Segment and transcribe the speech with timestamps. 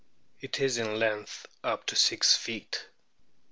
[0.39, 2.87] It is in length up to six feet.